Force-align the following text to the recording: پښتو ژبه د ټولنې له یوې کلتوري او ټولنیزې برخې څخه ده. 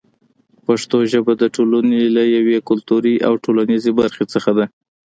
پښتو 0.65 0.97
ژبه 1.11 1.33
د 1.37 1.43
ټولنې 1.55 2.01
له 2.15 2.23
یوې 2.37 2.57
کلتوري 2.69 3.15
او 3.27 3.33
ټولنیزې 3.45 3.91
برخې 3.99 4.25
څخه 4.33 4.51
ده. 4.57 4.65